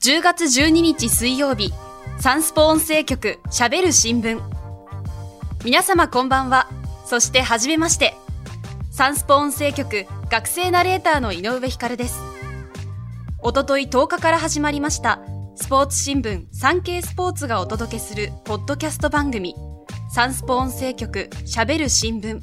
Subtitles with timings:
[0.00, 1.72] 10月12日水曜日、
[2.18, 4.40] サンスポ音声局喋る新聞。
[5.64, 6.68] 皆様こんばんは。
[7.06, 8.16] そしてはじめまして。
[8.90, 12.18] サンスポ音声局学生ナレーターの井上光です。
[13.38, 15.20] おととい10日から始まりました、
[15.54, 19.54] スポーツ新聞サンケイスポーツがお届けするポッドキャスト番組、
[20.12, 22.40] サンスポ音声局喋る新聞。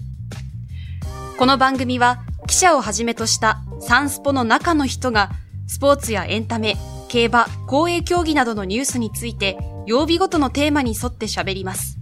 [1.38, 5.32] この番組は記者をはじめとしたサンスポの中の人が
[5.68, 6.78] スポーツやエンタメ、
[7.10, 11.98] 競馬、公営競技などのニュースについて曜日ごとのテーマに沿って喋ります。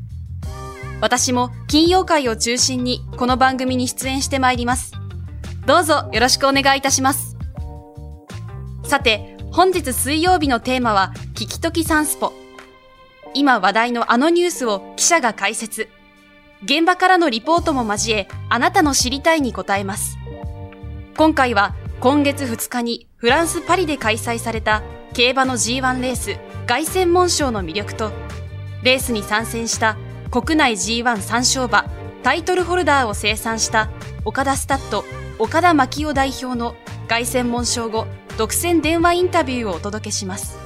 [1.02, 4.94] 私も金曜会を中心にこの番組に出演してまいります。
[5.66, 7.36] どうぞよろしくお願いいたします。
[8.84, 12.34] さて、本日水曜日のテーマは、聞きときサンスポ。
[13.34, 15.90] 今話題のあのニュースを記者が解説。
[16.64, 20.18] 現場からのリポートも交え、あなたの知りたいに答えます。
[21.18, 26.36] 今回は、今月2日にフランス・パリで開催された競馬の G1 レース、
[26.68, 28.12] 凱旋門賞の魅力と、
[28.84, 29.96] レースに参戦した
[30.30, 31.86] 国内 G1 三勝馬、
[32.22, 33.90] タイトルホルダーを生産した
[34.26, 35.06] 岡田スタッド、
[35.40, 36.76] 岡田牧夫代表の
[37.08, 40.58] 凱旋門賞後、独占電話インタビューをお届けします。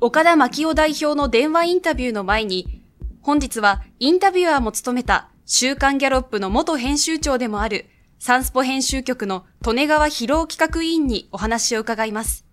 [0.00, 2.82] 岡田牧夫代表の電話インタビューの前に、
[3.20, 7.84] 本日はインタビュアーも務めた週刊ギャロップの元編集長でもある
[8.18, 12.46] サンスポ編集局の利根川博夫企画委員にお話を伺います。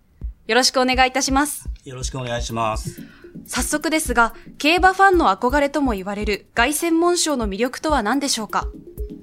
[0.46, 1.70] よろしくお願いいたします。
[1.84, 3.00] よろしくお願いします。
[3.46, 8.68] 早速ですが、競馬ファンの憧れとも言われる凱旋門賞の魅力とは何でしょうか？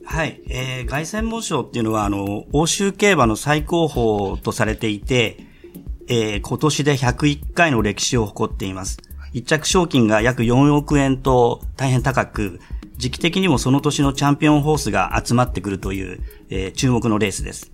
[0.03, 5.45] はい、えー、凱旋門賞っていうのは、あの、欧州競馬の最高峰とされていて、
[6.07, 8.97] えー、今年で101回の歴史を誇っています。
[9.31, 12.59] 一着賞金が約4億円と大変高く、
[12.99, 16.19] 時期的にもその年のチャンピオンホースが集まってくるという、
[16.49, 17.71] えー、注目のレースです。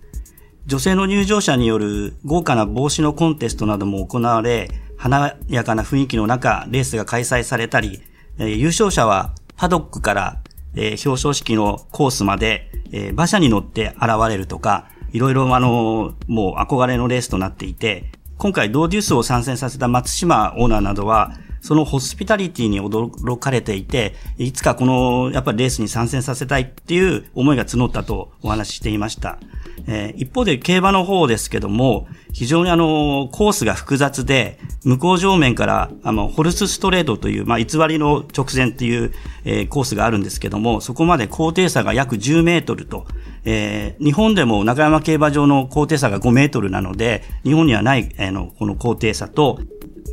[0.66, 8.02] 女性の入場者による豪華な帽子のコンテストなども行われ、華やかな雰囲気の中、レースが開催されたり、
[8.38, 10.42] えー、優勝者はパドックから、
[10.76, 21.32] えー、表彰式のコースまで、えー、馬車に乗って現れるとか、いろいろあの、もう憧れのレースとなっていて、今回ドーデュースを参戦させた松島オーナーなどは、
[21.66, 29.40] そのホスピタリティに驚かれていて、いつかこの、やっぱりレースに参戦させたいっていう思いが募ったとお話ししていました。
[29.88, 39.12] えー、一方で競馬の方ですけども、非常にあの、コースが複雑で、向こう上面から、あの、ホルスストレートという、まあ、偽りの直線っていう、
[39.44, 43.08] えー、コースがあるんですけども、そこまで高低差が約10メートルと、
[43.48, 49.60] えー、日本でも中山競馬場の高低差が5メートルなので、日本にはない、あの、この高低差と、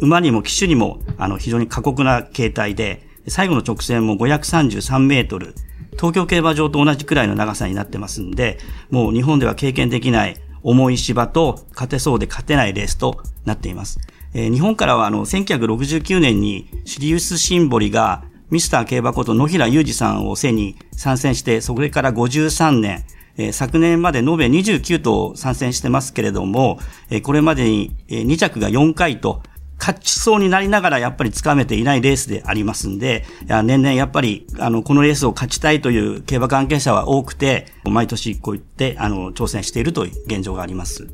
[0.01, 5.55] 馬にも騎手にも、あの、非常に過酷な形態で、最後の直線も533メートル、
[5.93, 8.59] 東京競馬場と同じくらいの長さになってますんで、
[8.91, 13.99] もう日本では経験できない重い芝と勝てそうで勝てないレースとなっています。
[14.33, 23.03] えー、日本からはあの、1969年にシリウスシンボリがミスター競馬こと野平裕二さんを背に参戦して、それから53年、
[23.37, 26.79] えー、昨年まで延べ29頭参戦してますけれども、
[27.09, 29.41] えー、これまでに2着が4回と、
[29.83, 33.25] 勝ちそうになりながらやっぱりつかめていないレースでありますんで、
[33.65, 41.09] 年々やっぱり、あの、このレースを勝ちたいという競馬関係者は多くて、毎年こう言って、あの、挑戦しているという現状があります。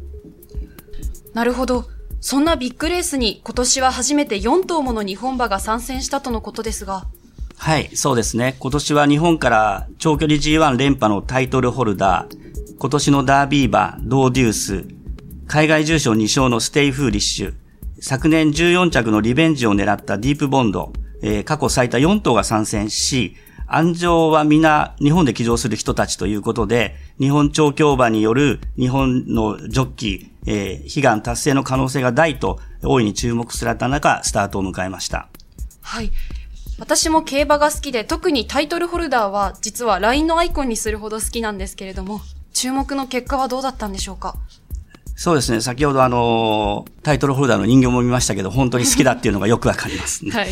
[1.33, 1.85] なるほど。
[2.21, 7.07] そんなビッグレースに今年は初めて4頭もの日本馬が参戦したとのことですが。
[7.61, 8.55] はい、そうですね。
[8.57, 14.85] 今年は日本から長距離 G1 連覇のタイトルホルダー、今年のダービー馬、ドウデュース、
[15.45, 17.53] 海外重賞2勝のステイフーリッシュ、
[17.99, 23.35] 昨年14着のリベンジを狙ったディープボンド、えー、過去最多4頭が参戦し、
[23.67, 35.27] 鞍上は皆日本で騎乗する人たちということで、日本調教馬による日本のジョッキー、えー、悲願達成の可能性が大と大いに注目された中、スタートを迎えました。
[35.81, 36.09] はい。
[36.79, 42.21] 私も競馬が好きで、特にタイトルホルダーは実は LINE のアイコンにするほど好きなんですけれども、
[42.53, 44.35] 注目の結果はどうだったんでしょうか？
[45.15, 45.59] そうですね。
[45.59, 50.31] 先ほどあの、タイトルホルダーの人形も見ましたけど、本当に好きだっていうのがよくわかりますね。
[50.35, 50.49] はい。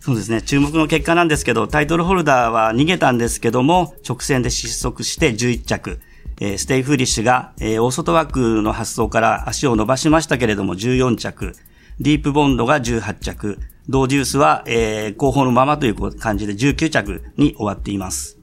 [0.00, 0.40] そうですね。
[0.42, 6.00] 注目の結果なんですけど、タイトルホルダーは逃げたんですけども、直線で失速して11着。
[6.40, 11.54] えー、ステイフーリッシュが、えー、大外枠の発走から足を伸ばしましたけれども14着。
[12.00, 13.58] ディープボンドが18着。
[13.88, 18.38] ドーデュースは、えー、後方のままという感じで19着に終わっています。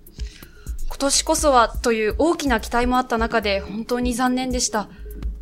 [0.88, 4.88] 今年こそはという大きな期待もあった中で本当に残念でした。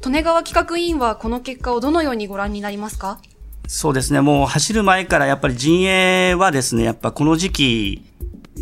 [0.05, 3.19] 利根川企画委員はこの結果をどのようにご覧になりますか？
[3.67, 4.21] そうですね。
[4.21, 8.08] もう走る前からやっぱり陣営はですね、やっぱこの時期、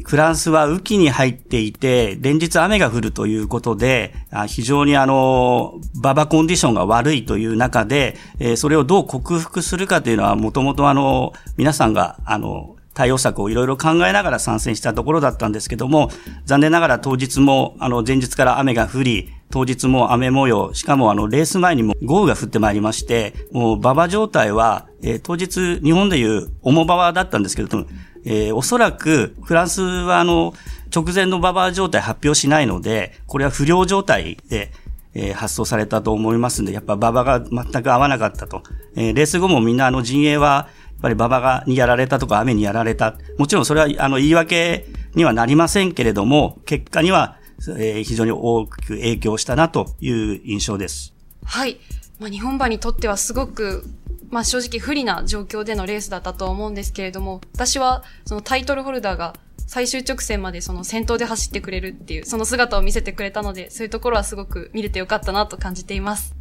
[0.08, 4.14] フランスは雨季に入っていて、連日雨が降るということで、
[4.48, 8.16] 非常にあの、馬場コンディションが悪いという中で、
[8.56, 16.10] それをどう克服するかというのは、もともとあの、皆さんが、あの、対応策をいろいろ考えながら参戦したところだったんですけども、
[16.46, 27.86] 残念ながら当日も、あの、前日から雨が降り、当日も雨模様、しかもあの、レース前にも豪雨が降ってまいりまして、もう馬場状態は、えー、当日日本でいう重馬場だったんですけども、
[28.30, 30.54] えー、おそらくフランスはあの、
[30.94, 34.72] 直前の馬場状態発表しないので、これは不良状態で、
[35.14, 38.64] えー、発送されたと思いますんで、やっぱ馬場が全く合わなかったと。
[38.98, 43.16] えー、レース後もみんなあの陣営は、やっぱり馬場がにやられたとか雨にやられた。
[43.38, 47.38] もちろんそれはあの言い訳にはなりませんけれども、結果には、
[47.78, 51.14] えー、非常に大きく影響したなという印象です。
[51.46, 51.80] はい。
[52.20, 53.86] まあ、日本馬にとってはすごく
[54.30, 59.34] まあ正直不利な状況でのレースだったと思うんですけれども、私はそのタイトルホルダーが
[59.68, 66.36] 最終直線までその先頭で走ってくれるっていう、その姿を見せてくれたので、そういうところはすごく見れてよかったなと感じています。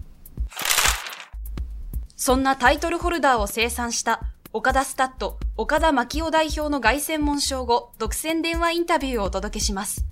[2.17, 4.23] そんなタイトルホルダーを生産した
[4.53, 10.07] 岡田スタッド、岡田牧夫代表の凱旋門賞後、独占電話インタビューをお届けします。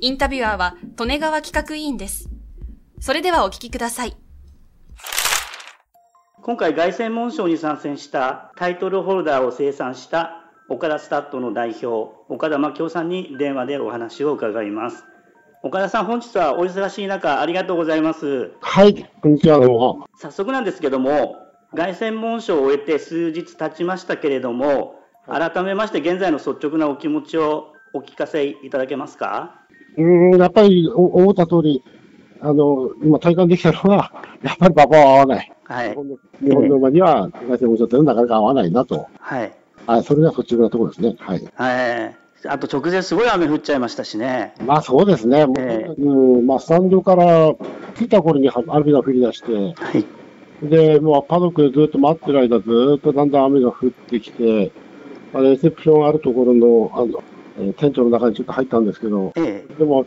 [0.00, 2.28] インタビュアーは、利根川企画委員です。
[3.00, 4.21] それではお聞きください。
[6.44, 15.04] 今回凱旋門賞に参戦したタイトルホルダーを生産した岡田スタッドの代表岡田真京さんに電話でお話を伺います。
[15.62, 18.50] 岡田さん本日はお忙しい中ありがとうございます。
[18.60, 20.06] はいこんにちはどうも。
[20.16, 21.36] 早速なんですけども
[21.76, 24.96] 凱旋門賞を終えて数日経ちましたけれども
[25.28, 29.60] 改めまして現在の率直なお気持ちをお聞かせいただけますか？
[29.96, 31.84] うんやっぱり思った通り
[32.44, 34.12] あの今体感できたのは
[34.42, 35.52] やっぱり馬場は合わない。
[35.64, 39.52] はい、日本の日本の馬には外線補助なかなか合わないなと、はい、
[39.86, 41.14] あそれがそっちのところですね。
[41.18, 42.16] はい、はい。
[42.44, 44.54] あと直前すごい雨降っちゃいましたしね。
[44.66, 45.46] まあそうですね。
[45.58, 47.54] えー、うん、まあスタンドから
[47.96, 50.04] 来た頃に雨が降り出して、はい、
[50.68, 54.72] で、もうパドックでずっと待ってる間、ずっとだんだん雨が降ってきて、
[55.34, 57.22] あレセプションあるところの、あの、
[57.58, 60.06] えー、テントの中にちょっと入ったんですけど、ええ、でも、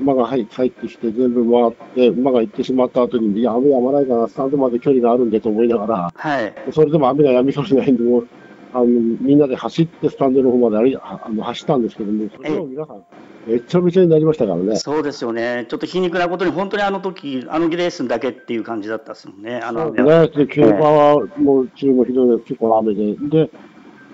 [0.00, 8.28] 馬が入ってきて、全部回って、馬が行ってしまった後に、いや、雨やまないから、スタンドまで距離があるんでと思いながら、はい、それでも雨が止みそうにないんで、もう
[8.76, 13.04] あのみんなで走ってスタンドの方まであの走ったんですけども、それを皆さん、
[13.46, 14.76] めちゃめちゃになりましたからね。
[14.76, 15.64] そうですよね。
[15.68, 19.60] ちょっと皮肉なことに、本当にあの時、あのレースだけっていう感じだったですもんね。
[19.60, 20.28] あのね。
[20.28, 23.14] で、競馬はもう中もひどい、結構雨で。
[23.14, 23.50] で、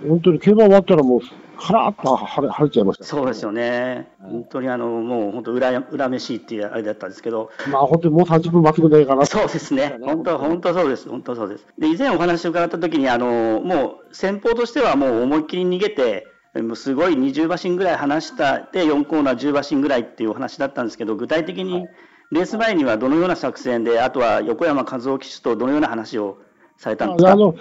[0.06, 1.20] 本当に競馬終わったらもう、
[1.62, 9.24] からっと晴れ晴れちゃいました、ね、そうですよね、本当にあのもう本当恨、恨めしいっていうあれだったんですけど、まあ本当にもう30分待つぐらいかな。
[9.26, 11.66] そうですね、本当、本当そうです、本当そうです。
[11.78, 21.86] で、以前お話を伺ったときにあの、もう先方としてはもう思いっきり逃げて、もうすごい20馬身ぐらい離したで、4コーナー10馬身ぐらいっていうお話だったんですけど、具体的に
[22.30, 26.38] レース前にはどのような作戦で、あとは横山和夫騎手とどのような話を
[26.76, 27.32] されたんですか？
[27.32, 27.54] あの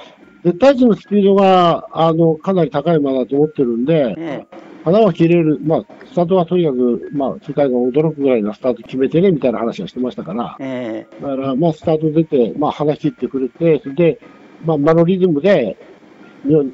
[0.43, 14.19] 絶対値のスピードが、あの、かなり高い馬だと思ってるんで、ええ、花は切れる、まあ、スタートはとにかく、まあ、世界が驚くぐらいのスタート決めてね、みたいな話はしてましたから、ええ、だから、まあ、スタート出て、まあ、花切ってくれて、それで、
[14.65, 15.77] まあ、間のリズムで、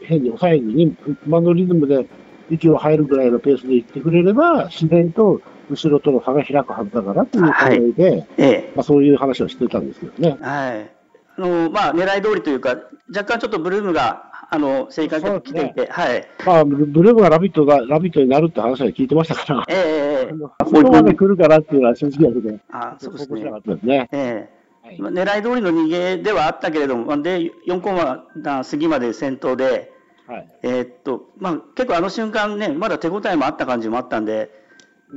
[0.03, 0.95] 変に抑えずに、
[1.25, 2.07] 間のリズムで
[2.49, 10.37] 息を入るぐらいのペースで行ってくれれば、自然と後ろとの差が開くはずだからという考えで、はいええ、まあ、そういう話をしてたんですけどね。
[10.39, 10.96] はい
[11.37, 12.77] あのまあ、狙い通りというか、
[13.09, 16.27] 若干ちょっとブルームがあの正確に来ていて、ね、はい。
[16.45, 23.41] まあ、ブルームがラビットが、ラビットになるって話は聞いてましたから、ええー、 あそこまで来るからっていうのは正直なくて、あそうですね。
[23.65, 24.09] ですね。
[24.11, 24.53] ええ。
[24.53, 28.25] ーはい、狙い通りの逃げではあったけれども、で、4コマ
[28.63, 29.91] 過ぎまで先頭で、
[30.27, 34.49] はい、えー、っと、まあ、結構あの瞬間ね、まだ手応えもあった感じもあったんで、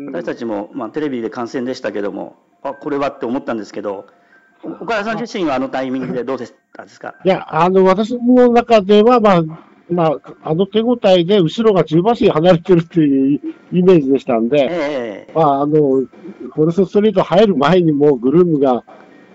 [0.07, 4.07] 私たちも、まあ、テレビで観戦でしたけども、あ、これはって思ったんですけど、
[4.63, 7.15] 岡田さん自身はあのタイミングでどうでしたですか？
[7.25, 9.43] いや、あの、私の中では、まあ、
[9.91, 13.41] まあ、あの手応えで後ろが10馬身離れてるっていう
[13.73, 18.85] イメージでしたんで、えー、まあ、あの、フォルスストリート入る前にもグルームが、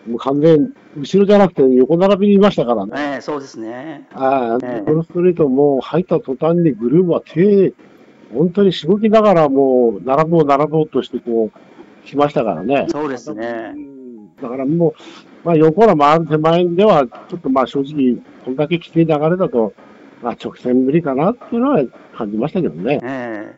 [0.08, 2.92] もう完全、後ろじゃなくて横並びにいましたからね。
[2.96, 4.08] えー、そうですね。
[4.14, 7.74] ああ、えー、フォルストリートも入った途端にグルームは手、
[8.34, 12.86] 本当にしごきながらもう、並ぼう並ぼうとしてこう、来ましたからね。
[12.90, 13.74] そうですね。
[14.42, 14.94] だからもう、
[15.46, 19.74] まあ、横の回る手前では、ちょっとまあ正直、こんだけきつい流れだと、
[20.22, 21.84] まあ、直線無理かなっていうのは
[22.18, 23.00] 感じましたけどね。
[23.04, 23.58] え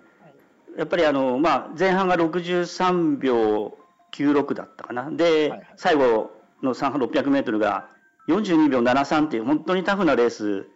[0.76, 3.78] ー、やっぱりあの、まあ、前半が63秒
[4.14, 5.10] 96だったかな。
[5.10, 6.32] で、はいはい、最後
[6.62, 7.88] の3半600メートルが
[8.28, 10.68] 42秒73っていう本当にタフなレース、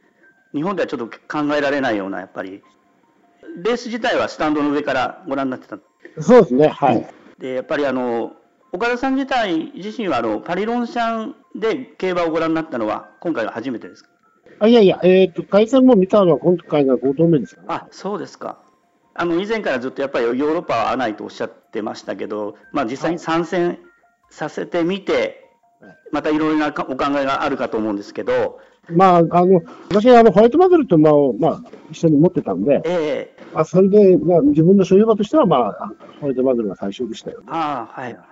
[0.53, 2.63] 日本ではちょっと考えられないような、やっぱり。
[3.63, 5.77] レース自体はスタンドの上からご覧になってた
[6.21, 7.07] そうですね、はい。
[7.37, 8.33] で、やっぱりあの、
[8.73, 14.09] 岡田さん自体自身はあのパリロンシャンで競馬をご覧になったのは今回が初めてですか？
[14.59, 18.59] あいやいや、えっ、ー、と、回戦も見たのは今回が5度目ですか、ね、あ、そうですか。
[19.15, 23.79] あの、以前からずっとやっぱりヨーロッパは合わないとおっしゃってましたけど、まあ実際に参戦
[24.29, 25.49] させてみて、
[26.11, 28.59] またいろいろなお考えがあるかと思うんですけど、
[28.89, 31.61] まあ、あの、私はあのホワイトマズルと馬を、まあ、
[31.91, 37.45] 一緒に持ってたんで、ええー、まあ、それで、まあ、自分の所有馬としては、まあ、ホワイトマズルが最初でしたよね。
[37.49, 38.25] ああ、はい、はい。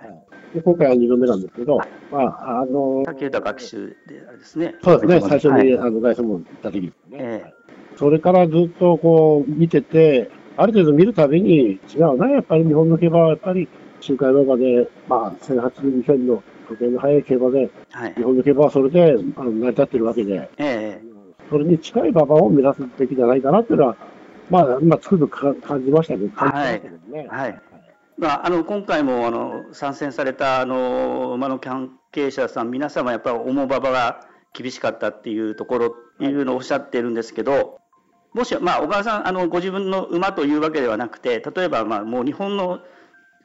[0.54, 1.78] で今回は2度目なんですけど、
[2.10, 4.74] まあ、あの、竹豊学習であれですね。
[4.82, 7.18] そうですね、最初に、はい、あの、外車も行った時ですね。
[7.20, 7.94] ええ。
[7.94, 13.68] ー、それからずっとこう、見てて、ある程度見るたびに違うな、やっぱり日本の競馬はやっぱり、
[14.00, 21.00] 周回馬場で、まあ、1080、2000の時計の速い競馬で、はい、日本の競馬はそれであの成り立ってるわけで、え
[21.48, 23.96] それに近い馬場を目指すべきじゃないかなっていうのは、
[24.48, 27.28] まあ、今、つくづく感じましたけど、感じましたけどね。
[27.28, 27.69] はい、はい
[28.20, 34.20] まあ、あの今回もあの参戦されたあの馬の関係者さん、皆様やっぱり重馬場が
[34.52, 37.78] 厳しかったっていうところっていうのをおっしゃってるんですけど、
[38.34, 42.80] もし、まあ、小川さん、あのご自分の馬というわけではなくて、例えば、まあ、もう日本の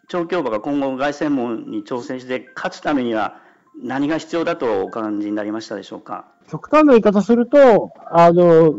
[0.10, 3.40] 調教馬が今後、凱旋門に挑戦して勝つためには、
[3.82, 6.26] 何が必要だとお感じになりましたでしょうか？
[6.52, 8.76] 極端な言い方すると、あの、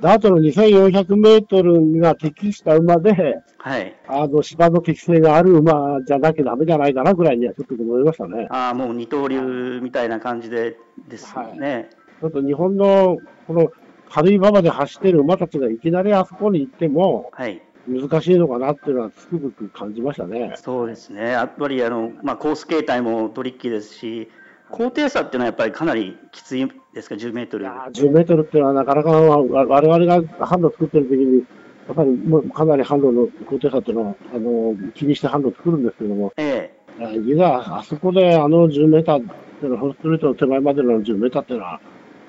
[0.00, 3.96] ダートの2400メートルが適した馬で、はい。
[4.06, 8.46] あの、芝の適性がある馬じゃなきゃダメじゃないかなぐらいにはちょっと思いましたね。
[8.50, 10.76] ああ、もう二刀流みたいな感じで
[11.08, 11.74] ですね。
[11.74, 11.88] はい、
[12.20, 13.70] ちょっと日本の、この
[14.10, 17.62] 軽い馬場で走ってる馬たちがいきなりあそこに行っても、はい。
[17.88, 20.52] 難しいのかなっていうのはつくづく感じましたね。
[20.56, 21.30] そうですね。
[21.30, 24.28] やっぱりあの、まあ、コース形態もトリッキーですし、
[24.70, 27.66] 高低差っていうのはやっぱりかなりきついですか、10メートル。
[27.66, 31.44] 10メートルっていうのはなかなか我々が販路作ってる時に、
[31.86, 37.16] やっぱりもうかなり販路の高低差っていうのは、あの、気にして販路作るんですけども、ええ。
[37.16, 41.80] いざ、あそこであの10メーターっていうのは、ホストレートの手前までの10メーターっていうのは、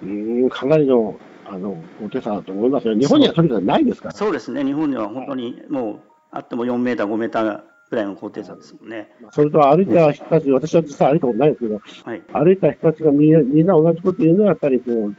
[0.03, 1.17] うん、かなりの
[1.49, 2.93] あの高低差だと思いますよ。
[2.93, 4.13] 日本にはとにかくないですから。
[4.13, 4.65] そうですね。
[4.65, 5.99] 日本には本当にもう、
[6.31, 9.09] あっても4メーター、5メーターぐらいの高低差ですもんね。
[9.31, 15.15] それと歩いた人たち、私は実際歩いたことないですけど、はい、歩いた人たちがみんなみんな同じこと言うのは、やっぱりこう、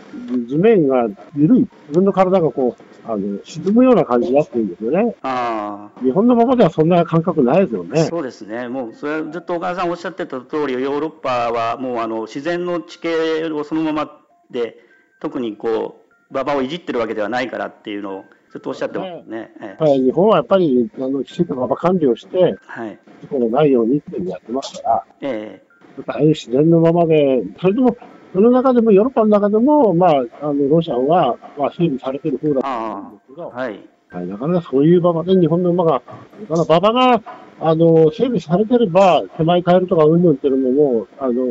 [0.46, 5.16] 地面が緩い、自分の体がこう、あの沈むような感じだって言うんですよね。
[5.22, 8.04] あ日本のままではそんな感覚ないですよね。
[8.04, 8.68] そうですね。
[8.68, 14.20] もう、それはずっとお母さんおっしゃってた通り、ヨーロッパはもうあの自然の地形をそのまま
[14.50, 14.76] で、
[15.20, 19.52] 特にこう、馬場をいじってるわけではないからっていうのをずっとおっしゃってますね。
[19.78, 26.00] はい、日本はやっぱりあのきちんと馬場管理をして、はい、事故のないようにっていうのをやってますから、ええ。
[26.00, 27.96] ー、ああいう自然のままで、それでも、
[28.32, 37.22] その中でも、ヨーロッパの中でも、まあ、あのロシアは、まあ、整備されてる方だと思うんですけど、はい、はい、なかなかそういう馬場で日本の馬が、だから馬場が
[37.60, 41.42] あの整備されてれば、手前変えるとかうんぬんっていうのも、あの、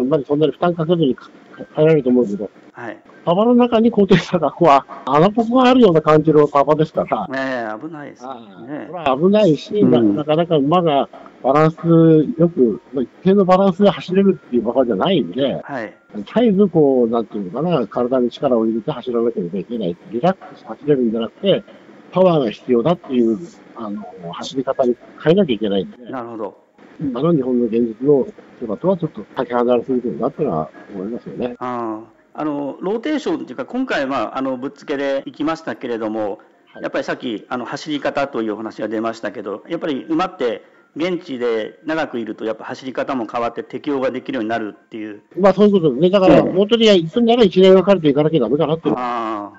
[0.00, 1.16] 馬にそんなに負担かけずに
[1.74, 2.98] 変えられると思うけど、はい。
[3.24, 7.28] パパの中に高低差がこう、穴ぽこがあるような感じのパパですから。
[7.28, 8.30] ねえ、危ないですね。
[8.90, 11.08] これは危ないし、うん、なかなか馬が
[11.42, 11.76] バランス
[12.38, 15.94] よく、一定のバランスで走れるっていう馬場じゃないんで、はい。
[16.16, 19.96] 絶えずこう、なんていうのかな、体に力を入れて走らなければいけない。
[20.10, 21.62] リラックス走れるんじゃなくて、
[22.10, 23.38] パワーが必要だっていう、
[23.76, 26.10] あの、走り方に変えなきゃいけないんで。
[26.10, 26.62] なるほど。
[27.00, 28.26] 今の日本の現実の
[28.60, 31.56] 馬とはちょっとかけ離れすぎてるなっていうのは思いますよね。
[31.58, 32.22] ああ。
[32.34, 36.38] あのローテーションというか、今回はあのぶっつけでいきましたけれども、
[36.80, 40.64] やっぱりさっきあの走り方というお話が出ましたけど、やっぱり馬って
[40.94, 45.22] 現地で長くいると、やっぱ走り方も変わって適応ができるようになるっていう。
[45.38, 46.10] まあそういうことですね。
[46.10, 48.96] だから、本当に行くんなら1年がかりていかなきゃだめかなっていう。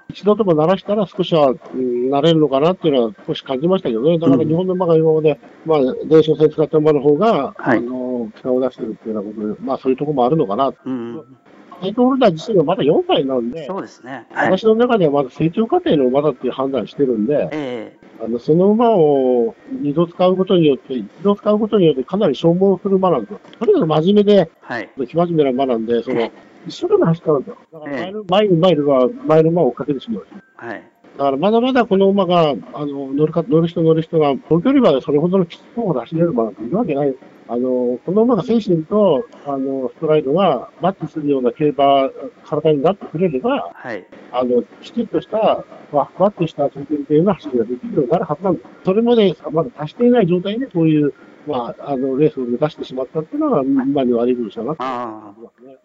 [0.10, 4.20] 一度でも鳴らしたら少しは、うん、慣れるのかなっていうのは少し感じましたけどね。
[4.20, 10.72] だから日本の馬が今まで、まあ、電子線使った馬の方が、はい、あの、力を出してるっていうようなことで、まあそういうところもあるのかな。
[10.86, 11.38] うん
[11.82, 14.26] タイトルホルダー自身はまだ4歳なんで、そうですね。
[14.32, 23.40] はい、私の中ではまだ成長過程の馬だっていう判断してるんで、えー、あのその馬を2度使うことによって、一度使うことによってかなり消耗する馬なんですよ。
[23.60, 26.32] とにかく真面目で、はい、生真面目な馬なんで、その、
[26.68, 27.58] 一生懸命走ったんですよ。
[27.74, 30.28] だから前の、前にマイルは、前の馬を追っかけてしまう。
[30.56, 30.84] はい。
[31.18, 37.16] だからまだまだこの馬が、あの、乗るか、乗る人乗る人が、東距離までそれほどのきつい方で走れる馬なんているわけない。
[37.48, 42.10] あの、この馬が精神と、あの、ストライドがマッチするような競馬、
[42.46, 44.06] 体になってくれれば、はい。
[44.32, 48.66] あの、きちっとした、ふわふわっとした中堅系の走りができるようになるはずなんです。
[48.86, 51.14] それまで、まだ達していない状態で、こういう、
[51.46, 55.34] まあ、あの、レースを目指してしまったっていうのが、馬に悪いことしたなって、あ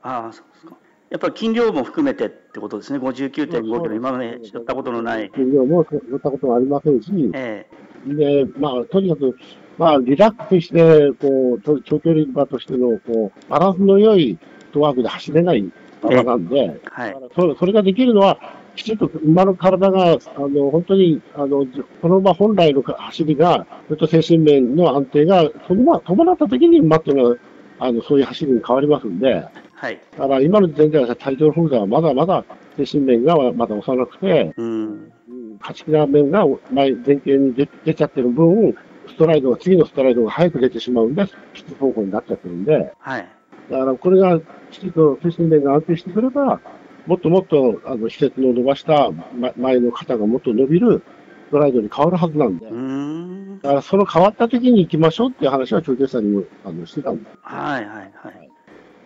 [0.02, 0.76] あ、ああ、そうですか。
[1.10, 5.30] やっぱり金量も含めてってことですね、59.5キロ、今まで乗ったことのない。
[5.34, 9.36] 金量も乗ったこともありませんし、ええ、で、まあ、とにかく、
[9.76, 15.70] まあ、リラックスして、こう、長距離馬としての、こう、バランスの良いフットワークで走れない
[16.02, 18.38] 馬なんで、はい、そそれができるのは、
[18.76, 21.66] きちんと馬の体が、あの、本当に、あの、
[22.00, 27.36] この馬本来の走りが、それと精神面の安定が、そのま、伴った時に馬っていうのは、
[27.80, 29.44] あの、そういう走りに変わりますんで、
[29.78, 30.00] はい。
[30.12, 32.44] だから今の時点ではタイトルホルダーはまだまだ
[32.76, 35.12] 精神面がまだ幼くて、うん。
[35.60, 38.74] 勝ち気な面が前前傾に出出ちゃってる分、
[39.08, 43.28] ストライドが、次のストライドが早く出てしまうんで、ピッ方向になっちゃってるんで、はい。
[43.70, 46.60] だからこれがきちんと精神面が安定してくれば、
[47.06, 49.10] もっともっと、あの、施設の伸ばした
[49.56, 51.02] 前の肩がもっと伸びる
[51.48, 52.66] ストライドに変わるはずなんで。
[52.66, 57.30] うんだからその変わった時に行きましょうっていう話は、長距さんにも、あの、してたんで。
[57.42, 58.50] はいはいはい。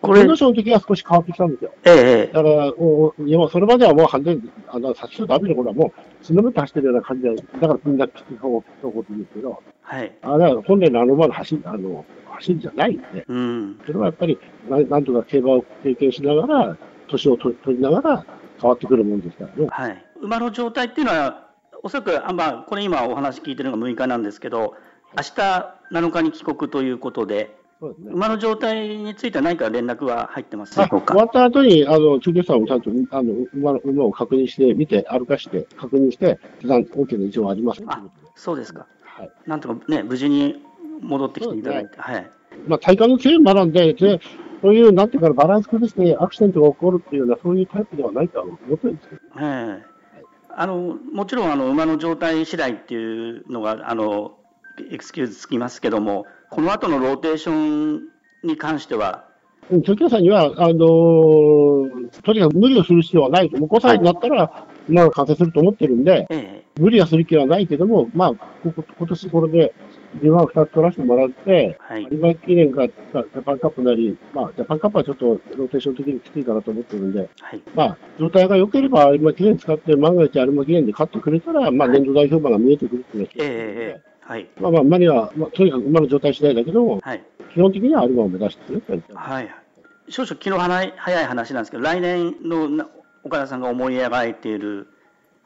[0.03, 0.25] これ。
[0.25, 1.73] の時は少し変わってきたんですよ。
[1.85, 2.33] ええ。
[2.33, 10.13] だから、おいやそれまではもう完全に、あの、先ほどダメの頃はもう、つのめって走ってるような感じで、だからみんなきつい方法って言うんですけど、はい。
[10.23, 13.81] あれは本来のあのまま走り、あの、走りじゃないんで、うん。
[13.87, 16.77] それはやっぱり、ななんとか競馬を経験しながら、
[17.09, 18.27] 年を取りながら
[18.61, 19.69] 変わってくるもんですからね。
[19.71, 20.05] はい。
[20.21, 21.51] 馬の状態っていうのは、
[21.85, 24.75] おそらく、あまあ、これ今お話聞いてるのが6日なんですけど、
[25.17, 30.77] 明日7日に帰国ということで、ね、馬の状態については何か連絡は入ってます？
[30.77, 38.03] でしょうか終わった後に、あの、中継さんもちゃんと、あの、馬の、馬を確認して、見て、歩かして、確認して、OK の異常はありますあ、
[38.37, 38.87] そうですか。
[39.03, 39.31] はい。
[39.47, 40.62] なんとかね、無事に
[41.01, 42.31] 戻ってきていただいて、ね、はい。
[42.69, 44.21] まあ、体幹の強い馬なんで、で
[44.62, 49.21] そういう、なんていうか、バランス崩してアクシデントが起こるっていうような、そういうタイプではないとは思ってるんですけど。
[49.41, 49.93] ええ
[50.55, 54.37] あのもちろんあの馬の状態次第っていうのがあの
[54.91, 58.03] エクスキューズつきますけども、この後のローテーション
[58.45, 59.25] に関しては。
[59.87, 68.33] 調教師さんには、あのー、とにかく無理をする必要はないと、もう5歳になったら、馬が完成すると思ってるんで、ええ、無理はする気はないけども、まあ、
[68.65, 69.75] 今年これで
[70.17, 89.55] 自分は2つ取らせてもらって、はい、有馬記念かジャパンカップなり、まあ、ジャパンカップはちょっとローテーション的にきついかなと思ってるんで、はい、まあ、状態が良ければ有馬記念使って、万が一有馬記念で勝ってくれたら、まあ、年度代表馬が見えてくるっていうのは、ええはい、まあまあ、馬には、まあ、とにかく馬の状態次第だけども、はい、基本的には有馬を目指してるってはい。
[90.09, 90.85] 少々気の早
[91.21, 92.87] い話なんですけど、来年の
[93.25, 94.89] 岡田さんが思い描いている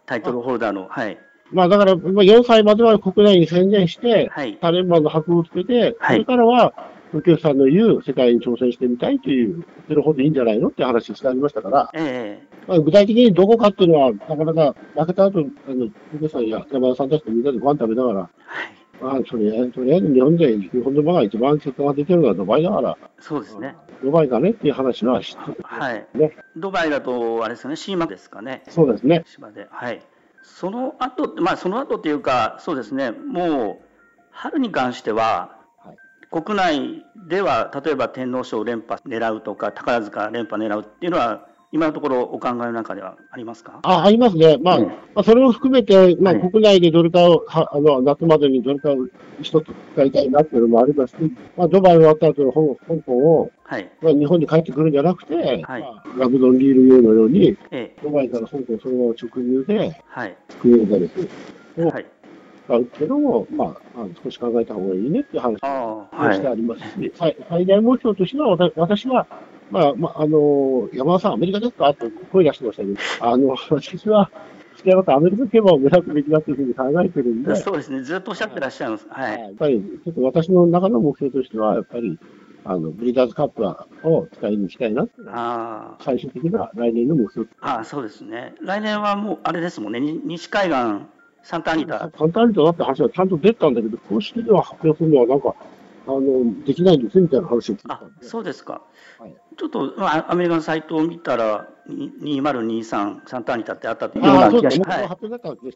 [0.06, 1.18] タイトルホルダーの、はい。
[1.52, 6.72] まあだから、4歳までは国内に宣言して、はい、タレンマンの箔をつけて、はい、それからは、
[7.12, 15.92] 右京さんの言う世界に挑戦してみたいという、その方でいいんじゃないのって話してありましたから、えー、まあ、具体的にどこかっていうのは、なかなか負けた後、あの、右
[16.22, 18.30] 京さんや山田さんたちとみんなでご飯食べながら、はい
[19.00, 23.76] まあ、とりあえず、とりあえず日本で、日本の馬が一番結果が出てるのはドバイだから、そうですね。
[24.02, 26.06] ドバイだねっていう話は知ってはい。
[26.56, 28.62] ドバイだと、あれですね、シーマですかね。
[28.68, 29.24] そうですね。
[29.26, 29.66] 島で。
[29.70, 30.02] はい。
[30.42, 33.86] その後、まあ、その後っていうか、そうですね、もう、
[34.30, 35.55] 春に関しては、はい、
[36.42, 43.80] 国内では、例えば天皇賞連覇狙うとか、宝塚連覇狙うっていうのは、今のところお考えの中ではありますか？
[43.82, 44.58] あありますね。
[44.62, 48.96] まあ、うん、まあ、それを含めて、まあ、国内でどれかを、はあの、夏までにどれかを
[49.40, 51.16] 一つ使いたいなっていうのもありますし、
[51.56, 53.90] まあ、ドバイ終わった後の香港を、はい。
[54.02, 55.62] まあ、日本に帰ってくるんじゃなくて、はい。
[55.62, 60.36] まあ、ラグドンリールユーのように、ええ、ドバイから香港そのまま直入で、はい。
[60.60, 62.06] クイーンザレスを、はい。
[62.66, 69.26] 使うっていうのも、まあ、あの少し考えた方がいいねっていう話をしてありますし、はい、最大目標としては、私は、
[69.70, 71.88] まあ、まあ、あの、山田さん、アメリカですか？
[71.90, 74.30] って声出してましたけど、あの、私は、
[74.76, 77.56] 付き合アメリカ競馬を目指すべきだというふうに考えてるんで。
[77.56, 79.08] そうですね、ずっとおっしゃってらっしゃるんです。
[79.08, 79.40] はい。
[79.40, 82.18] やっぱり、ちょっと私の中の目標としては、やっぱり、
[82.64, 83.64] あの、ブリーダーズカップ
[84.08, 87.48] を使いに行きたいなあ最終的な来年の目標。
[87.60, 88.54] ああ、そうですね。
[88.60, 91.06] 来年はもう、あれですもんね、西海岸、
[91.46, 92.10] サンタアニタ。
[92.18, 95.54] サンタアニタだって話はちゃんと出たんだけど、公式では発表するのはなんか、
[96.08, 98.82] あの、できないんですみたいな話を聞いたんそうですか。
[99.20, 104.98] はい、ちょっと、まあ、アメリカのサイトを見たら、2023、サンタアニタってあったっていうような気がします。
[104.98, 105.18] はい、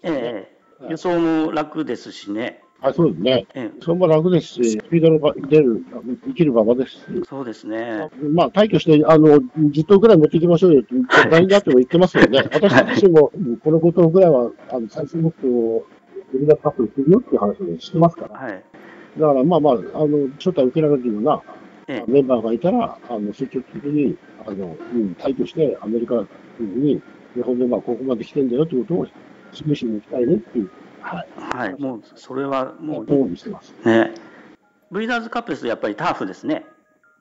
[0.03, 0.49] え
[0.81, 2.65] えー、予想も楽ですしね。
[2.83, 3.47] あそうですね。
[3.55, 5.85] ええ、それも楽ですし、スピードの出る、
[6.27, 7.01] 生きる馬場ですし。
[7.29, 8.09] そうですね。
[8.33, 10.95] まあ、退去して、あの、10頭ぐらい持っていきましょうよって、
[11.29, 12.39] 大になっても言ってますよね。
[12.53, 13.31] 私自身も、
[13.63, 15.85] この5頭ぐらいは、あの、最終目標を、
[16.33, 18.39] 売り出カップルするよっていう話をしてますから。
[18.39, 18.63] はい。
[19.19, 21.43] だからまあまあ、あの、招待受けられるような、
[21.89, 24.17] ええ、メンバーがいたら、あの、積極的に、
[24.47, 26.25] あの、うん、退去して、アメリカ
[26.61, 27.03] に、
[27.35, 29.07] 日本でまあ、ここまで来てんだよってことを
[29.53, 30.71] 示しに行きたいねっていう。
[31.01, 31.29] はい。
[31.37, 31.81] はい。
[31.81, 33.75] もう、それはもう、うにしてます。
[33.85, 34.13] ね。
[34.91, 36.67] ブリーダーズカップですと、やっぱりターフですね。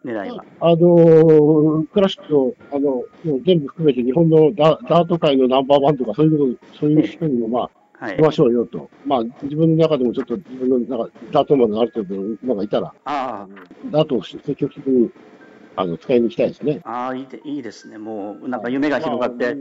[0.05, 0.43] 狙いは。
[0.61, 8.89] あのクラシックと、あの、もう全部含めて日本のダダート界のナンバーワンとか、そういうそういう人にも、まあ、はい、ましょうよと。
[9.05, 13.47] まあ、自分の中でもちょっと自分の中、ダートマンがある程度のがいたら、あ
[13.91, 15.11] ダートを積極的に
[15.75, 16.79] あの使いに行きたいですね。
[16.85, 17.97] ああ、いいでいいですね。
[17.97, 19.55] もう、なんか夢が広がって、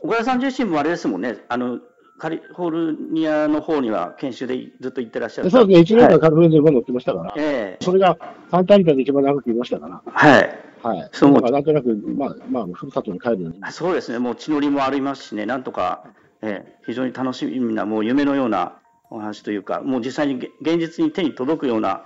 [0.00, 1.80] 小倉さん自身もあれですもんね、あの
[2.18, 8.16] カリフォルニアの方には研修でずっと行ってらっしゃるそうですね、1年間カリフォルニアで乗ってましたから、えー、それが
[8.50, 10.72] 3大会で一番長くいましたから、はい。
[10.82, 13.60] はい、そうなんとなく、まあ、まあ、ふるさとに帰るように。
[13.70, 16.04] そうですね、もう血のりもありますしね、なんとか、
[16.42, 18.78] えー、非常に楽しみな、もう夢のような
[19.10, 22.04] お話というか、もう実際に現実に手に届くような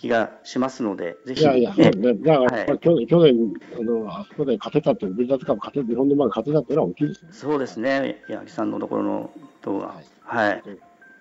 [0.00, 1.42] 気がしますので、ぜひ。
[1.42, 9.94] いやいや、 ね、だから、はい、去年、去年、あの、あそこで勝てたって、ビルダーズカップ勝て日本の前勝てたっていうのは大きいです、ね、そうですね、八木さんのところのとは。
[10.22, 10.48] はい。
[10.48, 10.62] はい、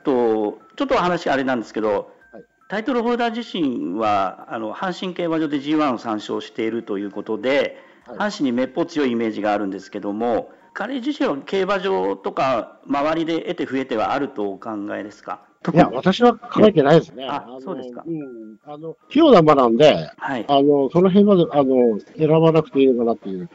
[0.05, 15.48] と、ちょっと話あれなんですけど、はい、タイトルホルダー自身は、あの、阪神競馬場で G1 を参照しているということで、はい、阪神にめっぽう強いイメージがあるんですけども、彼自身は競馬場とか周りで得て増えてはあるとお考えですか？
[15.73, 17.27] いや、私は考えてないですね。
[17.29, 18.03] あ、そうですか。
[18.07, 18.57] うん。
[18.65, 20.45] あの、器用な場なんで、はい。
[20.47, 23.49] あの、その辺は、あの、選ばなくていいのかなっていう。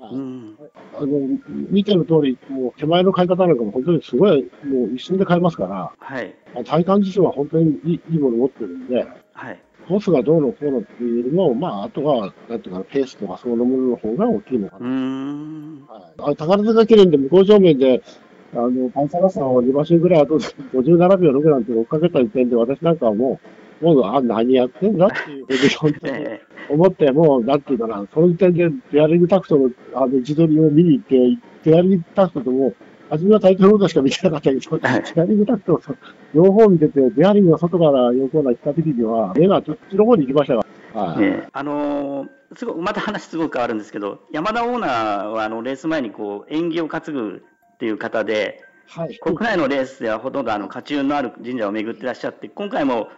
[0.00, 0.56] うん。
[0.96, 1.08] あの、
[1.70, 6.34] 見てる通り、もう手前の買い方なんかも本当にすごい、もう一瞬で買えますから、はい。
[6.64, 9.60] 体感自身は本当にいいいいもの持ってるんで、はい。
[9.86, 14.86] コスがどうのこうのっていうよりも、まあ、あとは、なんていうか、ペースとかそのものの方が大きいのかな。
[14.86, 15.86] うん。
[15.88, 16.36] はい。
[16.36, 18.02] 宝塚記念で向こう正面で、
[18.54, 23.40] あの、パンサラさんを2馬身ぐらい後で57秒6なんて追っかけた時点で、私なんかはも
[23.80, 26.26] う、もう、あ、何やってんだっていうふうに本当に
[26.68, 32.74] 思って、もう、 なんていうかな、その時点で、デアリングタクトの、あの、自撮りを見に行って、デアリングタクトとも、
[33.08, 35.80] 初めはタイトルロードしか見てなかったけど、デアリングタクトを
[36.34, 41.02] 両方見てて、デアリングが外から横から来た時には、目がそっちの方に行きましたから。
[41.02, 47.42] はい、 ね、あのー、すごまた話すごく変わるんですけど、山田オーナーはあのレース前にこう縁起を担ぐ
[47.80, 53.08] っていう方で、はい、国内のレースではほとんどあの勝ち運のある神社を巡ってらっしゃって、今回も、はい、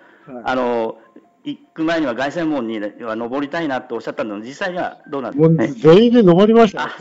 [0.45, 0.99] あの
[1.43, 6.93] 行く前には凱旋門には登りたいなとおっしゃったので、実際にはどうなんですか、ね、全員で登りました、ね、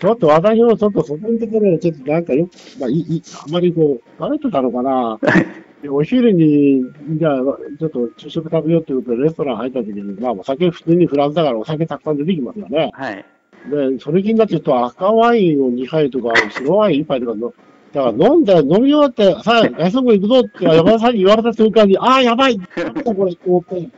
[0.00, 5.18] ちょっと私もちょっとそこのところ、ちょっとなんかよく、まあ、いいあまりこう、慣れてたのかな。
[5.90, 6.82] お昼に、
[7.18, 7.36] じゃあ、
[7.78, 12.90] ちょっと昼食食べようっていうことで、レストラン入った時に、まあ、お酒普通にフランスだからお酒たくさん出てきますよね。
[12.94, 13.24] はい。
[13.68, 17.52] で、それ気になってると赤ワインを2杯とか、白ワイン1杯とかの、
[17.92, 23.88] だから飲んで、飲み終わって、さあ、外食行くぞって山田さんに言われた瞬間に、ああ、やばいなんだこれ、こうって、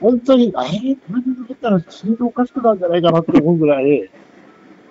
[0.00, 4.10] 本当に、えー、これで飲ったら心臓おかしくなるんじゃないかなって思うぐらい、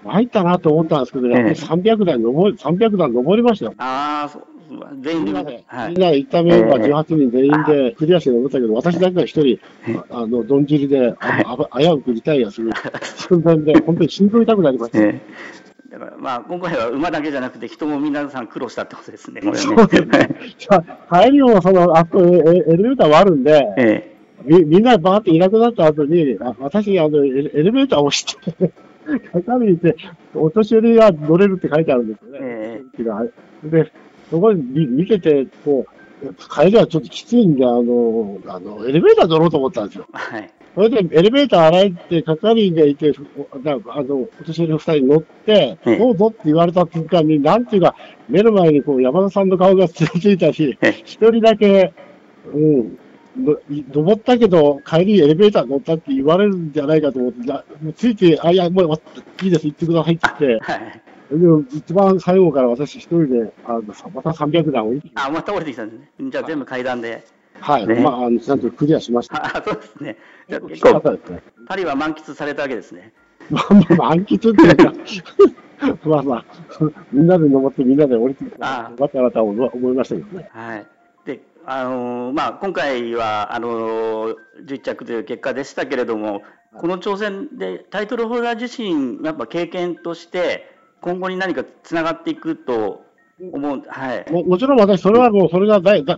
[0.04, 3.74] 参ったなと思ったんですけどね、え300段登り、300段登りましたよ。
[3.78, 4.55] ああ、そう。
[5.02, 9.60] 全員で、みんなで、はい、みんなで行ったメンバー18人全員でクリアして登ったけど、私だけは一人、
[10.10, 12.72] あの、どんじりで、あ危うくリタイアする。
[13.02, 15.02] 寸前で、 本当に心臓痛くなりました。
[15.02, 15.22] え
[15.92, 19.42] だからまあ、今回は馬だけじゃなくて、人も皆さん苦労したってことですね。
[19.54, 20.30] そうですね。
[21.10, 28.72] 帰りも、その、あそこエレベーターもあるんで、ええ、みみんなバーっていなくなった後に、あ私、あのエレベーターを押して、
[29.34, 29.96] 中身にて、
[30.34, 32.40] お年寄りが乗れるって書いてあるんですよね。
[32.42, 32.82] え
[33.64, 33.92] え、で、
[34.30, 35.96] そこに見てて、こう、
[36.36, 40.08] 帰りはちょっときついんで、あの、あの、エレベーター乗ろうと思ったんですよ。
[40.12, 40.52] はい。
[40.74, 43.14] それで、エレベーター洗いって、係員がいて、
[43.64, 47.96] なんか、あの、お年寄り二人乗って、どうぞって言われた瞬間に、なんていうか、
[48.28, 51.94] 目の前にこう、山田さんの顔がついたし、一人だけ、
[52.54, 52.98] うん、
[53.38, 63.82] 登ったけど、帰りエレベーター乗ったって言われるんじゃないかと思って、ついて、あ、いや、もういいです、行ってくださいって言って、はい、で一番最後から私一人で、あの
[64.14, 66.32] また300段降りてきあ、また降りてきたんですね。
[66.32, 67.24] じゃあ全部階段で。
[67.60, 67.88] はい。
[67.88, 69.46] ね、まあ、あのちゃんとクリアしました。
[69.46, 70.18] あ、そうですね。
[70.50, 71.02] じゃ結構、
[71.68, 73.14] パリは満喫されたわけですね。
[73.50, 74.94] まあ、まあ、満喫っていうか、
[76.06, 76.46] まあまあ、
[77.12, 78.92] みんなで登ってみんなで降りてきた。
[78.98, 80.50] バタバタ思いましたけどね。
[80.52, 80.88] はい。
[81.26, 84.36] で、あのー、まあ、今回は、あのー、
[84.66, 86.44] 11着という結果でしたけれども、
[86.78, 90.75] この挑戦でタイトルホルダー自身、やっぱ経験として、
[91.06, 93.06] 今後に何かつながっていくと
[93.40, 96.18] 思う、はい、ももちろん私、それはもう、それがだだ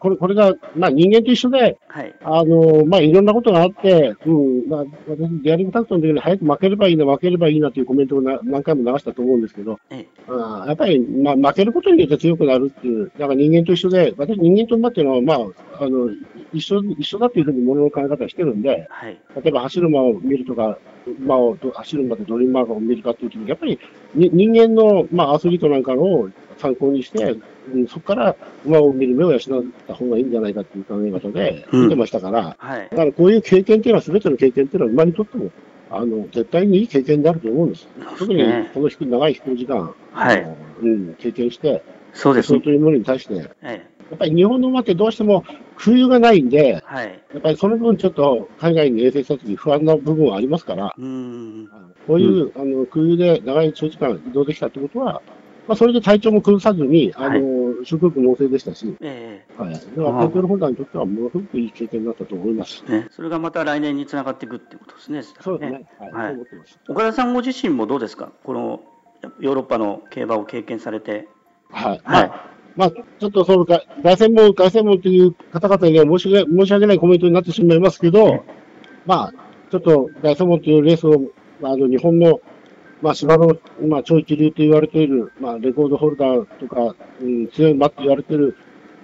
[0.00, 16.10] これこれが、まあ、人間と一緒で、はい、あのまあ、いろんなことがあって、うんまあ、私、デアリングタクトの時に早く負ければいいな、負ければいいなというコメントをな何回も流したと思うんですけど、ええ、あやっぱり、まあ、負けることによって強くなるっていう、だから人間と一緒で、私、人間と馬っていうのは、まあ、あの、
[16.52, 23.78] 一緒、一緒だっていうふうに物の考え方してるんで、はい、例えば走る馬を見るとか、馬を、走る馬でドリームマーを見るかっていうときに、やっぱり
[24.14, 27.36] に人間の、まあ、アスリートなんかを参考にして、
[27.72, 29.40] うん、そこから馬を見る目を養っ
[29.86, 35.50] た方がいいんじゃないかっていう考え方で見てましたから、うんはい、だからこういう経験っていうのは、すべての経験っていうのは馬にとっても、
[35.90, 37.88] あの、絶対にいい経験であると思うんです。
[38.18, 38.42] 特に
[38.74, 42.60] この長い飛行時間、はい、うん、経験して、そうです、ね。
[42.64, 45.44] そういうものに対して、はいやっぱり日本の馬ってどうしても
[45.76, 51.68] 空輸がないんで、はい、やっぱりその分ちょっと海外に衛星したとき不安な部分はありますから、うん
[52.06, 55.22] こういう、うん、あの空輸で長い長時間移動できたってことは、
[55.66, 59.72] まあ、それで体調も崩さずに、あの、はい、食欲旺盛でしたし、えー、はい。
[59.72, 62.84] だから、タイトルホルダーにとっては、ものすごくいい経験になったと思います。
[62.86, 65.22] ね、それがまた来年につながっていくっていうことですね。
[65.22, 65.86] そうですね。
[65.98, 66.12] はい。
[66.12, 66.36] はい、
[66.90, 68.32] 岡田さんご自身もどうですか？
[68.44, 68.82] この、
[69.40, 71.26] ヨーロッパの競馬を経験されて。
[71.70, 72.00] はい。
[72.04, 72.28] はい。
[72.28, 78.44] まあ、ちょっとそのか、凱旋門、凱旋門という方々には申し訳申し訳ないコメントになってしまいますけど、
[79.06, 79.32] まあ、
[79.70, 81.20] ちょっと凱旋門というレースを、
[81.60, 82.40] まあ、あの日本の、
[83.00, 83.56] まあ、芝の、
[83.86, 88.56] まあ、超一流と言われている、まあ、レコードホルダーとか、うん、強い馬と言われている、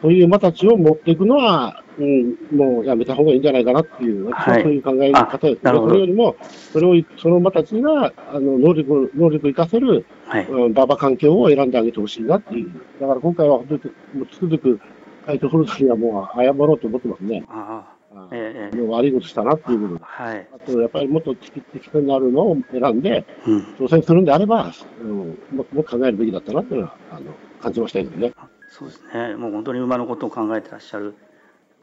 [0.03, 5.73] そういう馬たちを持っていくのは、うん、もうやめた方がいいんじゃないかなっていう、はい、そういう考え方ですね。
[5.73, 6.37] それよりも、
[6.73, 12.73] それを、その馬たちが、あの、能力、能力を活かせる、はい、うん、馬場環境を選んであげてほしいなっていう。
[13.01, 13.81] だから今回は本当に、
[14.15, 14.81] もうつくづく、
[15.27, 17.45] タイトルホルダーにはもう謝ろうと思ってますね。
[17.49, 19.99] ああええ、もう悪いことしたなっていう部分。
[20.03, 20.49] はい。
[20.53, 21.63] あと、やっぱりもっと適
[21.93, 28.33] 当になるのを選んで、うん、挑戦するんであれば、うん、もっと考えるべきだったなっていうのは、あの、感じましたけどね。
[28.69, 29.37] そうですね。
[29.37, 31.15] もう本当に馬のことを考えてらっしゃる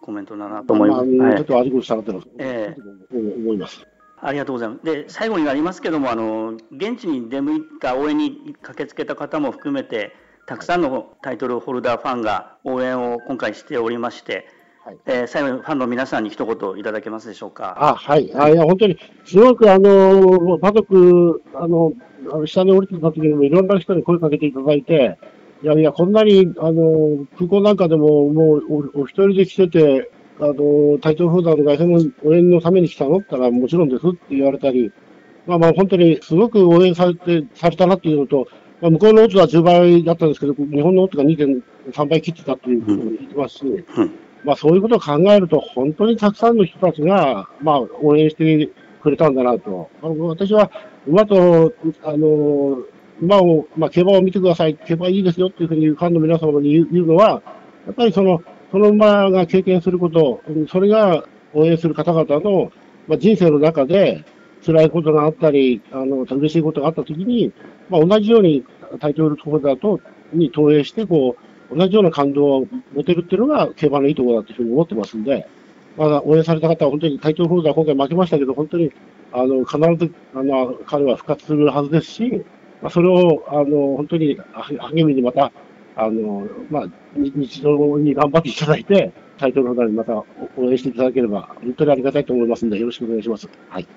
[0.02, 1.06] コメントだなと思います。
[1.06, 3.86] まあ、ちょっと味ごしたなってのえー、思います。
[4.20, 4.84] ありがとうございます。
[4.84, 10.14] で、最後になりますけども、あの、現地に出向いた応援に駆けつけた方も含めて、
[10.48, 14.48] たくさんのタイトルホルダーファンが応援を今回しておりまして、
[14.84, 17.76] はい、えー、最後にファンの皆さんに一言いただけますでしょうか？
[17.78, 18.34] あ、はい。
[18.34, 21.92] あいや、本当に、すごくあの、パドク、あの、
[22.46, 25.18] 下に降りてた時にもいろんな人に声かけていただいて、
[25.62, 33.18] いやいや、こんなに、あの、空港なんかでも、もうお、お一人で来てて、あの、体調不良の外線の応援のために来たの？
[33.18, 34.92] って言ったら、もちろんですって言われたり、
[35.46, 38.48] まあまあ、本当にすごく応援されて、されたなっていうのと、
[38.82, 44.12] まあ、向こうのオッズは10倍だったんですけど、日本のオッズが2.3倍切ってたっていうふうに言ってますし、うん、
[44.44, 48.70] まあそういうことを考えると、本当にたくさんの人たちが、まあ応援して
[49.02, 49.90] くれたんだなと。
[50.04, 50.70] あの私は
[51.08, 51.74] 馬と、
[52.04, 52.84] あの、
[53.22, 57.42] 馬を、まあ、競馬を見てください、競馬いいですよっていうふうにファンの皆様に言うのは、
[57.86, 62.72] やっぱりその、その馬が経験すること、それが応援する方々の、
[63.08, 64.26] まあ、人生の中で
[64.66, 67.54] 辛いことがあったり、あの、嬉しいことがあったときに、
[67.90, 68.66] まあ、同じように
[69.00, 70.02] タイトルホルダーと
[70.34, 71.38] に投影して、こ
[71.72, 75.48] う、同じような感動を持てるっていうのが競馬のいいところだというふうに思ってますんで、
[75.98, 78.92] まあ、応援された方は本当にタイトルホルダー今回負けましたけど、本当に、
[79.32, 82.44] あの、必ず、あの、彼は復活するはずですし、
[82.82, 85.52] まあ、それを、あの、本当に励みにまた、
[85.98, 90.26] あの、まあ、日常に頑張っていただいて、タイトルホルダーにまた応
[90.72, 93.50] 援していただければ、本当にありがたいと思いますので、よろしくお願いします。
[93.70, 93.88] はい。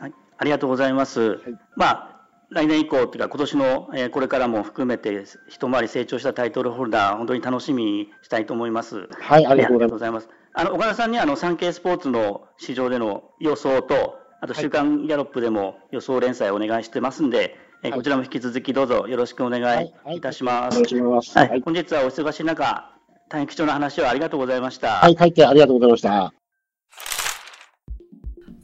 [0.00, 1.20] はい、ありがとうございます。
[1.20, 1.40] はい、
[1.76, 9.08] まあ、来年以降というか、今年の、えー、これからも含めて、一回り成長したタイトルホルダー、本当に楽しみにしたいと思います。
[9.20, 10.28] はい、ありがとうございます。
[10.52, 20.78] あの、岡田さんにあの、産経スポーツの市場での予想と、あと、週刊ギャロップでも予想連載をお願いしてますんで、えこちらも引き続きどうぞよろしくお願いいたします。
[20.78, 22.92] はい、本日はお忙しい中、
[23.30, 24.96] 大変貴重な話をありがとうございました。
[24.96, 26.34] はい、書いてありがとうございました。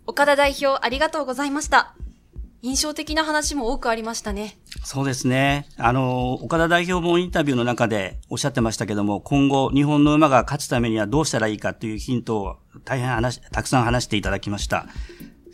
[0.07, 1.95] 岡田代表、ありがとうございました。
[2.61, 4.59] 印象的な話も多くありましたね。
[4.85, 5.67] そうですね。
[5.79, 14.87] あの、岡田代表もインタビューの中でおっしゃってましたけども、今後、日本の馬が勝つためにはどうしたらいいかというヒントを大変話、たくさん話していただきました。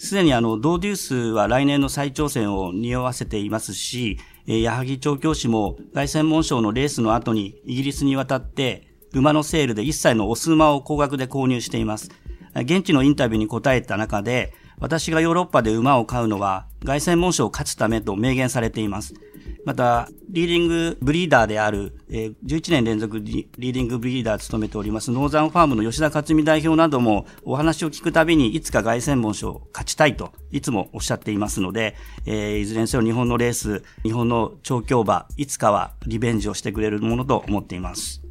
[0.03, 12.11] すでにあの、ドーデュースは来年の再挑戦を匂わせていますし、えー、矢作調教師も凱旋門賞のレースの後にイギリスに渡って、馬のセールで一切のオス馬を高額で購入しています。
[12.57, 19.15] 現地のインタビューに答えた中で、私がヨーロッパで馬を飼うのは、凱旋門賞を勝つためと明言されています。
[19.65, 31.97] また、リーディングブリーダーである、えー、11年連続リーディングブリーダーを務めております、ノーザンファームの吉田克美代表なども、お話を聞くたびに、いつか凱旋門賞を勝ちたいと、いつもおっしゃっていますので、
[32.27, 38.23] えー、いずれにせよ日本のレース、日本の調教馬、いつかはリベンジをしてくれるものと思っています。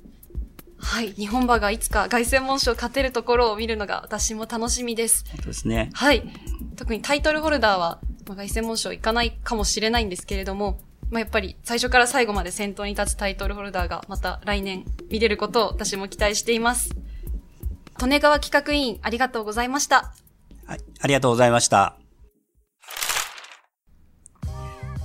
[0.81, 1.11] はい。
[1.11, 5.23] 日本馬がいつか凱旋門賞を勝てるところを見るのが私も楽しみです。
[5.27, 5.91] そうですね。
[5.93, 6.23] はい。
[6.75, 10.79] 特にタイトルホルダーは、まあ、凱旋門賞いかないかもしれないんですけれども、
[11.11, 16.95] まあ、やっぱり最初から最後まで先頭に立つタイトルホルダーがまた来年見れることを私も期待しています。
[18.01, 20.13] 利根川企画委員、ありがとうございました。
[20.65, 21.97] はい、ありがとうございました。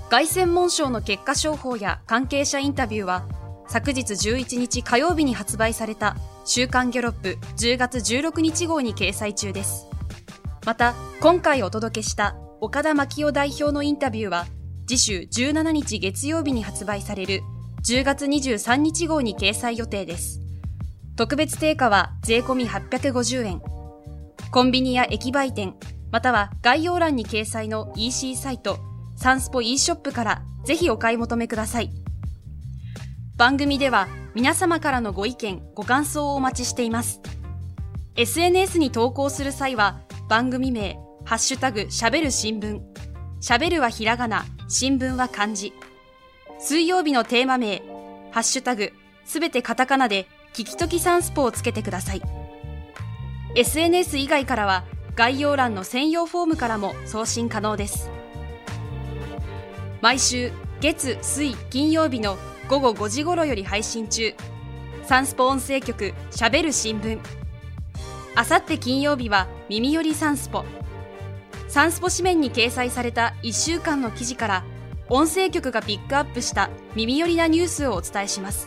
[0.08, 3.26] 凱旋門賞の結果商法や関係者インタビューは、
[3.66, 9.86] 昨日11日火曜日に発売された週刊ギャロップ10月16日号に掲載中です。
[10.64, 14.46] また、今回お届けした岡田牧夫代表のインタビューは、
[14.87, 17.42] 次週17日月曜日に発売される
[17.85, 20.40] 10月23日号に掲載予定です。
[21.16, 23.61] 特別定価は税込850円。
[24.53, 25.75] コンビニや駅売店、
[26.12, 28.79] または概要欄に掲載の EC サイト、
[29.16, 31.90] サンスポ e ショップからぜひお買い求めください。
[33.37, 37.20] 番組では皆様からのご意見、ご感想をお待ちしています。
[38.14, 42.81] SNS に投稿する際は番組名、ハッシュタグしゃべる新聞。
[43.40, 45.72] しゃべるはひらがな、新聞は漢字。
[46.59, 47.83] 水曜日のテーマ名、
[48.33, 48.92] ハッシュタグ、
[49.24, 52.22] すべてカタカナで、聞きときサンスポをつけてください。
[53.55, 58.11] SNS 以外からは概要欄の専用フォームからも送信可能です。
[60.00, 60.50] 毎週
[60.81, 62.37] 月水金曜日の
[62.68, 64.35] 午後5時頃より配信中
[65.05, 67.18] サンスポ音声局しゃべる新聞
[68.35, 70.64] あさって金曜日は耳よりサンスポ
[71.76, 74.64] サンスポ紙面に掲載された1週間の記事から
[75.10, 78.66] 音声局がピックアップした耳寄りなニュースをお伝えします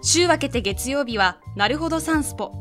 [0.00, 2.52] 週明けて月曜日はなるほどサンスポ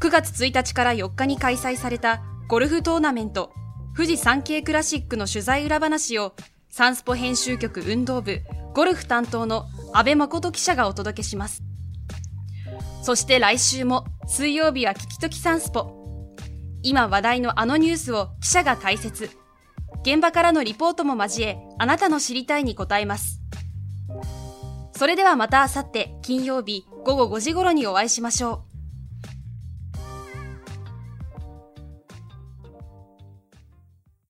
[0.00, 3.54] 9月1日から4日に開催されたゴルフトーナメント
[3.96, 6.34] 富士山系クラシックの取材裏話を
[6.68, 8.42] サンスポ編集局運動部
[8.74, 9.64] ゴルフ担当の
[9.94, 11.62] 安倍誠記者がお届けします。
[13.02, 16.03] そして来週も水曜日は聞きときサンスポ。
[16.84, 19.30] 今話題のあのニュースを記者が解説。
[20.02, 23.40] 現場からのリポートも交え、あなたの知りたいに答えます。
[24.92, 28.73] それではまた明後日金曜日午後5時頃にお会いしましょう。